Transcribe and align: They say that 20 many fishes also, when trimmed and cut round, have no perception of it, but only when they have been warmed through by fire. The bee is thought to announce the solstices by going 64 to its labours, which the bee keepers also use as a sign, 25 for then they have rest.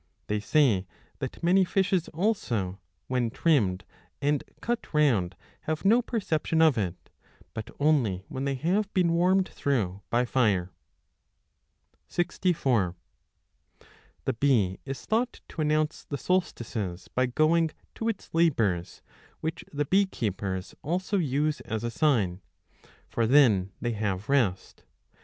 They 0.25 0.39
say 0.39 0.87
that 1.19 1.33
20 1.33 1.45
many 1.45 1.63
fishes 1.63 2.07
also, 2.07 2.79
when 3.05 3.29
trimmed 3.29 3.85
and 4.19 4.43
cut 4.59 4.91
round, 4.95 5.35
have 5.65 5.85
no 5.85 6.01
perception 6.01 6.59
of 6.59 6.75
it, 6.75 7.11
but 7.53 7.69
only 7.79 8.25
when 8.27 8.45
they 8.45 8.55
have 8.55 8.91
been 8.95 9.11
warmed 9.11 9.47
through 9.47 10.01
by 10.09 10.25
fire. 10.25 10.71
The 12.09 12.89
bee 14.39 14.79
is 14.85 15.05
thought 15.05 15.39
to 15.49 15.61
announce 15.61 16.05
the 16.05 16.17
solstices 16.17 17.07
by 17.07 17.27
going 17.27 17.67
64 17.67 17.85
to 17.93 18.09
its 18.09 18.29
labours, 18.33 19.01
which 19.39 19.63
the 19.71 19.85
bee 19.85 20.07
keepers 20.07 20.73
also 20.81 21.17
use 21.19 21.59
as 21.61 21.83
a 21.83 21.91
sign, 21.91 22.41
25 23.11 23.11
for 23.11 23.27
then 23.27 23.71
they 23.79 23.91
have 23.91 24.29
rest. 24.29 24.83